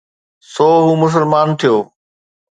سو 0.51 0.67
هو 0.85 0.93
مسلمان 1.03 1.47
ٿيو 1.59 1.75